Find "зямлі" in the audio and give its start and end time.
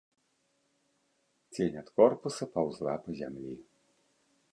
3.21-3.55